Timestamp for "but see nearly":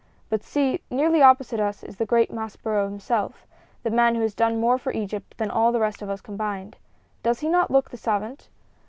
0.29-1.21